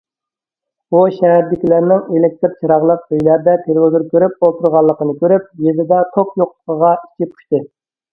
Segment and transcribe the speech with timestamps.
[0.91, 7.63] ئۇ شەھەردىكىلەرنىڭ ئېلېكتىر چىراغلىق ئۆيلەردە تېلېۋىزور كۆرۈپ ئولتۇرغانلىقىنى كۆرۈپ، يېزىدا توك يوقلۇقىغا ئىچى پۇشتى.